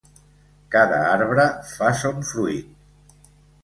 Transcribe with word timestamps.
Cada 0.75 1.03
arbre 1.11 1.47
fa 1.77 1.93
son 2.03 2.29
fruit. 2.35 2.85